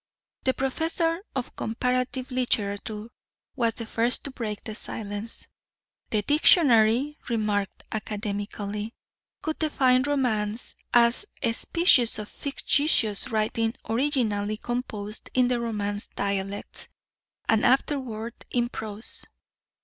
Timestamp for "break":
4.31-4.63